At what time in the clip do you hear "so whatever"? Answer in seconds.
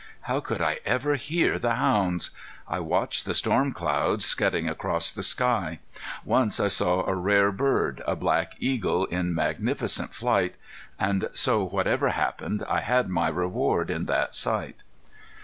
11.33-12.09